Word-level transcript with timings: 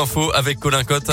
Info 0.00 0.30
avec 0.32 0.60
Colin 0.60 0.84
Cotte. 0.84 1.10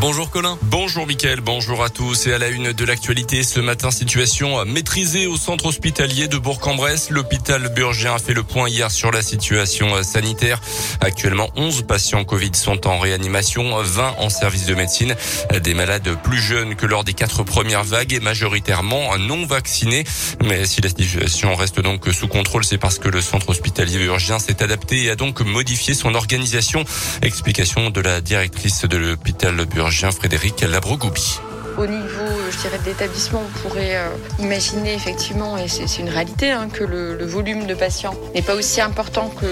Bonjour 0.00 0.30
Colin. 0.30 0.56
Bonjour 0.62 1.08
Mickaël, 1.08 1.40
bonjour 1.40 1.82
à 1.82 1.88
tous. 1.88 2.28
Et 2.28 2.32
à 2.32 2.38
la 2.38 2.50
une 2.50 2.72
de 2.72 2.84
l'actualité 2.84 3.42
ce 3.42 3.58
matin, 3.58 3.90
situation 3.90 4.64
maîtrisée 4.64 5.26
au 5.26 5.36
centre 5.36 5.66
hospitalier 5.66 6.28
de 6.28 6.38
Bourg-en-Bresse. 6.38 7.10
L'hôpital 7.10 7.68
Burgien 7.74 8.14
a 8.14 8.20
fait 8.20 8.32
le 8.32 8.44
point 8.44 8.68
hier 8.68 8.92
sur 8.92 9.10
la 9.10 9.22
situation 9.22 10.00
sanitaire. 10.04 10.60
Actuellement, 11.00 11.48
11 11.56 11.82
patients 11.82 12.24
Covid 12.24 12.52
sont 12.54 12.86
en 12.86 13.00
réanimation, 13.00 13.82
20 13.82 14.14
en 14.18 14.28
service 14.30 14.66
de 14.66 14.76
médecine. 14.76 15.16
Des 15.64 15.74
malades 15.74 16.16
plus 16.22 16.40
jeunes 16.40 16.76
que 16.76 16.86
lors 16.86 17.02
des 17.02 17.14
quatre 17.14 17.42
premières 17.42 17.82
vagues 17.82 18.12
et 18.12 18.20
majoritairement 18.20 19.18
non 19.18 19.46
vaccinés. 19.46 20.04
Mais 20.44 20.64
si 20.64 20.80
la 20.80 20.90
situation 20.90 21.56
reste 21.56 21.80
donc 21.80 22.06
sous 22.12 22.28
contrôle, 22.28 22.62
c'est 22.62 22.78
parce 22.78 23.00
que 23.00 23.08
le 23.08 23.20
centre 23.20 23.48
hospitalier 23.48 23.98
Burgien 23.98 24.38
s'est 24.38 24.62
adapté 24.62 25.02
et 25.02 25.10
a 25.10 25.16
donc 25.16 25.40
modifié 25.40 25.92
son 25.92 26.14
organisation. 26.14 26.84
Explication 27.22 27.90
de 27.90 28.00
la 28.00 28.20
directrice 28.20 28.82
de 28.84 28.96
l'hôpital 28.96 29.56
Burgien 29.66 29.87
Frédéric 29.90 30.60
Labrogoubi. 30.60 31.40
Au 31.78 31.86
niveau, 31.86 32.28
je 32.50 32.58
dirais, 32.58 32.78
de 32.78 32.84
l'établissement, 32.84 33.42
on 33.42 33.58
pourrait 33.68 33.96
euh, 33.96 34.08
imaginer 34.38 34.92
effectivement, 34.92 35.56
et 35.56 35.66
c'est 35.66 35.98
une 35.98 36.10
réalité, 36.10 36.50
hein, 36.50 36.68
que 36.70 36.84
le, 36.84 37.24
volume 37.24 37.66
de 37.66 37.74
patients 37.74 38.14
n'est 38.34 38.42
pas 38.42 38.54
aussi 38.54 38.82
important 38.82 39.30
que, 39.30 39.46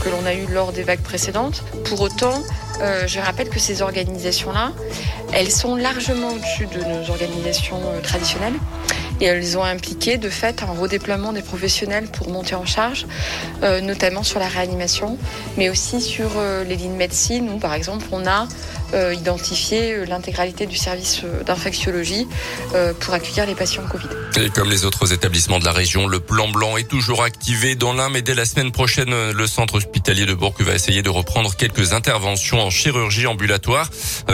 que 0.00 0.08
l'on 0.10 0.24
a 0.26 0.34
eu 0.34 0.46
lors 0.52 0.72
des 0.72 0.84
vagues 0.84 1.02
précédentes. 1.02 1.64
Pour 1.86 2.02
autant, 2.02 2.42
euh, 2.82 3.06
je 3.06 3.18
rappelle 3.18 3.48
que 3.48 3.58
ces 3.58 3.82
organisations-là, 3.82 4.72
elles 5.32 5.50
sont 5.50 5.74
largement 5.74 6.28
au-dessus 6.28 6.66
de 6.66 6.84
nos 6.84 7.10
organisations 7.10 7.80
euh, 7.86 8.00
traditionnelles 8.00 8.54
et 9.22 9.26
elles 9.26 9.56
ont 9.56 9.62
impliqué 9.62 10.18
de 10.18 10.28
fait 10.28 10.64
un 10.64 10.72
redéploiement 10.72 11.32
des 11.32 11.42
professionnels 11.42 12.08
pour 12.08 12.28
monter 12.28 12.56
en 12.56 12.66
charge, 12.66 13.06
euh, 13.62 13.80
notamment 13.80 14.24
sur 14.24 14.40
la 14.40 14.48
réanimation, 14.48 15.16
mais 15.56 15.70
aussi 15.70 16.00
sur 16.00 16.32
euh, 16.36 16.64
les 16.64 16.74
lignes 16.74 16.96
médecine 16.96 17.48
où 17.48 17.58
par 17.58 17.72
exemple 17.72 18.04
on 18.10 18.26
a 18.26 18.48
euh, 18.94 19.14
identifié 19.14 20.04
l'intégralité 20.06 20.66
du 20.66 20.76
service 20.76 21.22
d'infectiologie 21.46 22.26
pour 23.00 23.14
accueillir 23.14 23.46
les 23.46 23.54
patients 23.54 23.84
Covid. 23.88 24.08
Et 24.44 24.50
comme 24.50 24.68
les 24.68 24.84
autres 24.84 25.12
établissements 25.12 25.60
de 25.60 25.64
la 25.64 25.72
région, 25.72 26.08
le 26.08 26.18
plan 26.18 26.48
blanc 26.48 26.76
est 26.76 26.88
toujours 26.88 27.22
activé 27.22 27.74
dans 27.74 27.92
l'un, 27.92 28.08
mais 28.08 28.22
dès 28.22 28.34
la 28.34 28.44
semaine 28.44 28.72
prochaine, 28.72 29.30
le 29.30 29.46
centre 29.46 29.76
hospitalier 29.76 30.26
de 30.26 30.34
Bourg 30.34 30.54
va 30.58 30.74
essayer 30.74 31.02
de 31.02 31.10
reprendre 31.10 31.54
quelques 31.54 31.92
interventions 31.92 32.60
en 32.60 32.70
chirurgie 32.70 33.26
ambulatoire. 33.26 33.88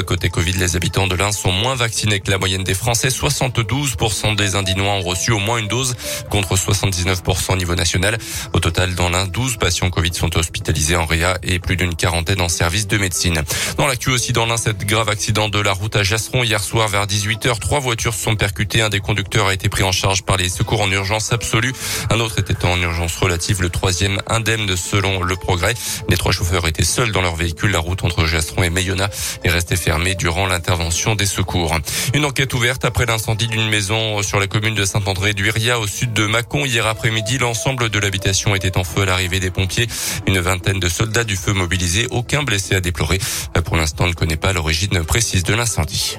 Côté 0.06 0.30
Covid, 0.30 0.52
les 0.52 0.76
habitants 0.76 1.06
de 1.06 1.14
l'Ain 1.14 1.32
sont 1.32 1.52
moins 1.52 1.74
vaccinés 1.74 2.20
que 2.20 2.30
la 2.30 2.38
moyenne 2.38 2.64
des 2.64 2.74
Français. 2.74 3.08
72% 3.08 4.36
des 4.36 4.56
Indinois 4.78 4.94
ont 4.94 5.02
reçu 5.02 5.32
au 5.32 5.38
moins 5.38 5.58
une 5.58 5.66
dose 5.66 5.96
contre 6.30 6.54
79% 6.54 7.52
au 7.52 7.56
niveau 7.56 7.74
national. 7.74 8.16
Au 8.52 8.60
total, 8.60 8.94
dans 8.94 9.08
l'Ain, 9.08 9.26
12 9.26 9.56
patients 9.56 9.90
Covid 9.90 10.14
sont 10.14 10.36
hospitalisés 10.36 10.94
en 10.94 11.04
réa 11.04 11.36
et 11.42 11.58
plus 11.58 11.76
d'une 11.76 11.96
quarantaine 11.96 12.40
en 12.40 12.48
service 12.48 12.86
de 12.86 12.96
médecine. 12.96 13.42
Dans 13.76 13.88
l'actu 13.88 14.10
aussi 14.10 14.32
dans 14.32 14.46
l'Ain, 14.46 14.56
cet 14.56 14.84
grave 14.84 15.08
accident 15.08 15.48
de 15.48 15.58
la 15.58 15.72
route 15.72 15.96
à 15.96 16.04
Jasseron 16.04 16.44
hier 16.44 16.62
soir 16.62 16.86
vers 16.86 17.06
18h. 17.06 17.58
Trois 17.58 17.80
voitures 17.80 18.14
se 18.14 18.22
sont 18.22 18.36
percutées. 18.36 18.80
Un 18.80 18.88
des 18.88 19.00
conducteurs 19.00 19.48
a 19.48 19.54
été 19.54 19.68
pris 19.68 19.82
en 19.82 19.90
charge 19.90 20.22
par 20.22 20.36
les 20.36 20.48
secours 20.48 20.80
en 20.80 20.90
urgence 20.92 21.32
absolue. 21.32 21.72
Un 22.10 22.20
autre 22.20 22.38
était 22.38 22.64
en 22.64 22.80
urgence 22.80 23.16
relative. 23.16 23.60
Le 23.60 23.70
troisième 23.70 24.20
indemne 24.28 24.76
selon 24.76 25.24
le 25.24 25.34
progrès. 25.34 25.74
Les 26.08 26.16
trois 26.16 26.32
chauffeurs 26.32 26.68
étaient 26.68 26.84
seuls 26.84 27.10
dans 27.10 27.22
leur 27.22 27.34
véhicule. 27.34 27.72
La 27.72 27.80
route 27.80 28.04
entre 28.04 28.26
Jasseron 28.26 28.62
et 28.62 28.70
Mayonna 28.70 29.10
est 29.42 29.50
restée 29.50 29.76
fermée 29.76 30.14
durant 30.14 30.46
l'intervention 30.46 31.16
des 31.16 31.26
secours. 31.26 31.76
Une 32.14 32.24
enquête 32.24 32.54
ouverte 32.54 32.84
après 32.84 33.06
l'incendie 33.06 33.48
d'une 33.48 33.68
maison 33.68 34.22
sur 34.22 34.38
la 34.38 34.46
commune 34.46 34.67
de 34.74 34.84
Saint-André-du-Iria 34.84 35.78
au 35.78 35.86
sud 35.86 36.12
de 36.12 36.26
Mâcon. 36.26 36.64
Hier 36.64 36.86
après-midi, 36.86 37.38
l'ensemble 37.38 37.90
de 37.90 37.98
l'habitation 37.98 38.54
était 38.54 38.76
en 38.76 38.84
feu 38.84 39.02
à 39.02 39.04
l'arrivée 39.04 39.40
des 39.40 39.50
pompiers. 39.50 39.86
Une 40.26 40.40
vingtaine 40.40 40.80
de 40.80 40.88
soldats 40.88 41.24
du 41.24 41.36
feu 41.36 41.52
mobilisés, 41.52 42.06
aucun 42.10 42.42
blessé 42.42 42.74
à 42.74 42.80
déplorer. 42.80 43.18
Pour 43.64 43.76
l'instant, 43.76 44.04
on 44.04 44.08
ne 44.08 44.14
connaît 44.14 44.36
pas 44.36 44.52
l'origine 44.52 45.04
précise 45.04 45.44
de 45.44 45.54
l'incendie. 45.54 46.18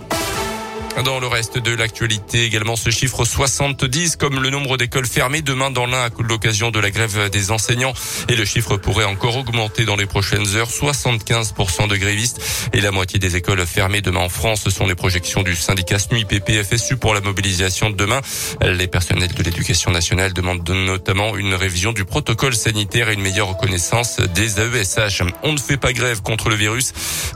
Dans 1.05 1.19
le 1.21 1.27
reste 1.27 1.57
de 1.57 1.73
l'actualité, 1.73 2.43
également 2.43 2.75
ce 2.75 2.89
chiffre 2.89 3.23
70 3.23 4.17
comme 4.17 4.41
le 4.43 4.49
nombre 4.49 4.75
d'écoles 4.75 5.07
fermées 5.07 5.41
demain 5.41 5.71
dans 5.71 5.85
l'un 5.85 6.05
à 6.05 6.09
l'occasion 6.19 6.71
de 6.71 6.79
la 6.79 6.91
grève 6.91 7.29
des 7.29 7.51
enseignants. 7.51 7.93
Et 8.27 8.35
le 8.35 8.43
chiffre 8.43 8.75
pourrait 8.75 9.05
encore 9.05 9.37
augmenter 9.37 9.85
dans 9.85 9.95
les 9.95 10.05
prochaines 10.05 10.55
heures. 10.55 10.69
75% 10.69 11.87
de 11.87 11.95
grévistes 11.95 12.41
et 12.73 12.81
la 12.81 12.91
moitié 12.91 13.17
des 13.17 13.37
écoles 13.37 13.65
fermées 13.65 14.01
demain 14.01 14.19
en 14.19 14.29
France. 14.29 14.61
Ce 14.63 14.69
sont 14.69 14.87
les 14.87 14.95
projections 14.95 15.41
du 15.41 15.55
syndicat 15.55 15.99
SNUI 15.99 16.25
PPFSU 16.25 16.97
pour 16.97 17.13
la 17.13 17.21
mobilisation 17.21 17.89
de 17.89 17.95
demain. 17.95 18.19
Les 18.61 18.87
personnels 18.87 19.33
de 19.33 19.43
l'éducation 19.43 19.91
nationale 19.91 20.33
demandent 20.33 20.69
notamment 20.69 21.37
une 21.37 21.53
révision 21.53 21.93
du 21.93 22.03
protocole 22.03 22.55
sanitaire 22.55 23.09
et 23.09 23.13
une 23.13 23.21
meilleure 23.21 23.49
reconnaissance 23.49 24.19
des 24.19 24.59
AESH. 24.59 25.23
On 25.43 25.53
ne 25.53 25.59
fait 25.59 25.77
pas 25.77 25.93
grève 25.93 26.21
contre 26.21 26.49
le 26.49 26.55
virus. 26.55 26.93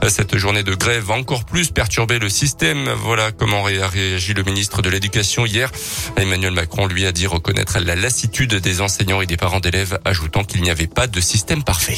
Cette 0.10 0.38
journée 0.38 0.64
de 0.64 0.76
grève 0.76 1.04
va 1.04 1.14
encore 1.14 1.46
plus 1.46 1.72
perturber 1.72 2.20
le 2.20 2.28
système. 2.28 2.90
Voilà 2.98 3.32
comment 3.32 3.53
a 3.54 3.88
réagi 3.88 4.34
le 4.34 4.44
ministre 4.44 4.82
de 4.82 4.90
l'Éducation 4.90 5.46
hier 5.46 5.72
Emmanuel 6.18 6.54
Macron 6.54 6.88
lui 6.88 7.06
a 7.06 7.12
dit 7.12 7.28
reconnaître 7.28 7.80
la 7.80 7.96
lassitude 7.96 8.56
des 8.56 8.82
enseignants 8.82 9.22
et 9.22 9.26
des 9.26 9.38
parents 9.38 9.60
d'élèves, 9.60 10.00
ajoutant 10.06 10.44
qu'il 10.44 10.62
n'y 10.62 10.72
avait 10.72 10.88
pas 10.88 11.08
de 11.08 11.22
système 11.22 11.64
parfait. 11.64 11.98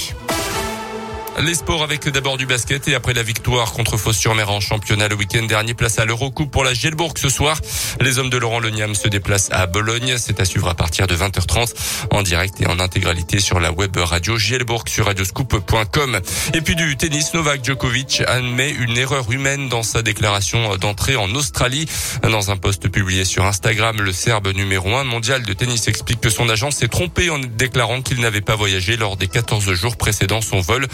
Les 1.44 1.54
sports 1.54 1.84
avec 1.84 2.08
d'abord 2.08 2.38
du 2.38 2.46
basket 2.46 2.88
et 2.88 2.96
après 2.96 3.14
la 3.14 3.22
victoire 3.22 3.74
contre 3.74 3.98
Fos-sur-Mer 3.98 4.50
en 4.50 4.62
championnat 4.62 5.10
le 5.10 5.16
week-end 5.16 5.44
dernier, 5.44 5.74
place 5.74 6.00
à 6.00 6.06
l'Eurocoupe 6.06 6.50
pour 6.50 6.64
la 6.64 6.74
Gielbourg 6.74 7.14
ce 7.18 7.28
soir. 7.28 7.60
Les 8.00 8.20
hommes 8.20 8.30
de 8.30 8.38
Laurent 8.38 8.62
Leniam 8.62 8.96
se 8.96 9.10
déplacent 9.10 9.50
à 9.52 9.68
Bologne. 9.68 10.16
C'est 10.18 10.40
à 10.40 10.46
suivre 10.46 10.70
à 10.70 10.76
partir 10.76 11.08
de 11.08 11.16
20h30 11.16 11.74
en 12.12 12.24
direct 12.24 12.62
et 12.62 12.68
en 12.68 12.80
intégralité 12.80 13.40
sur 13.40 13.60
la 13.60 13.74
web 13.74 13.98
radio 13.98 14.38
Gielbourg 14.38 14.86
sur 14.88 15.08
radioscoop.com. 15.08 16.22
Et 16.54 16.62
puis 16.62 16.76
du 16.76 16.96
tennis, 16.96 17.34
Novak 17.34 17.66
Djokovic 17.66 18.24
admet 18.28 18.70
une 18.70 18.98
erreur 18.98 19.30
humaine 19.30 19.68
dans 19.68 19.84
sa 19.84 20.02
déclaration 20.02 20.78
d'entrée 20.78 21.18
en 21.18 21.30
Australie. 21.36 21.86
Dans 22.24 22.50
un 22.50 22.56
post 22.56 22.88
publié 22.88 23.26
sur 23.26 23.46
Instagram, 23.46 24.00
le 24.00 24.14
Serbe 24.14 24.48
numéro 24.56 24.96
1 24.96 25.04
mondial 25.04 25.44
de 25.44 25.52
tennis 25.52 25.90
explique 25.90 26.22
que 26.22 26.30
son 26.30 26.48
agent 26.48 26.72
s'est 26.72 26.88
trompé 26.88 27.30
en 27.30 27.40
déclarant 27.40 28.02
qu'il 28.02 28.22
n'avait 28.22 28.40
pas 28.40 28.56
voyagé 28.56 28.96
lors 28.96 29.18
des 29.18 29.28
14 29.28 29.74
jours 29.74 29.98
précédant 29.98 30.40
son 30.40 30.62
vol. 30.62 30.88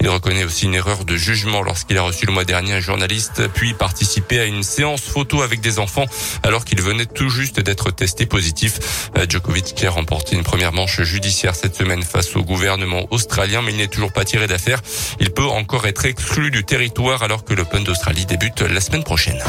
Il 0.00 0.08
reconnaît 0.08 0.44
aussi 0.44 0.66
une 0.66 0.74
erreur 0.74 1.04
de 1.04 1.16
jugement 1.16 1.62
lorsqu'il 1.62 1.98
a 1.98 2.02
reçu 2.02 2.26
le 2.26 2.32
mois 2.32 2.44
dernier 2.44 2.74
un 2.74 2.80
journaliste, 2.80 3.48
puis 3.54 3.74
participé 3.74 4.40
à 4.40 4.44
une 4.44 4.62
séance 4.62 5.02
photo 5.02 5.42
avec 5.42 5.60
des 5.60 5.78
enfants 5.78 6.06
alors 6.42 6.64
qu'il 6.64 6.80
venait 6.80 7.06
tout 7.06 7.28
juste 7.28 7.60
d'être 7.60 7.90
testé 7.90 8.26
positif. 8.26 9.10
Euh, 9.16 9.26
Djokovic 9.28 9.74
qui 9.74 9.86
a 9.86 9.90
remporté 9.90 10.36
une 10.36 10.42
première 10.42 10.72
manche 10.72 11.02
judiciaire 11.02 11.54
cette 11.54 11.76
semaine 11.76 12.02
face 12.02 12.36
au 12.36 12.42
gouvernement 12.42 13.06
australien, 13.10 13.62
mais 13.62 13.72
il 13.72 13.78
n'est 13.78 13.88
toujours 13.88 14.12
pas 14.12 14.24
tiré 14.24 14.46
d'affaire. 14.46 14.80
Il 15.20 15.30
peut 15.30 15.46
encore 15.46 15.86
être 15.86 16.04
exclu 16.04 16.50
du 16.50 16.64
territoire 16.64 17.22
alors 17.22 17.44
que 17.44 17.54
l'Open 17.54 17.84
d'Australie 17.84 18.26
débute 18.26 18.62
la 18.62 18.80
semaine 18.80 19.04
prochaine. 19.04 19.42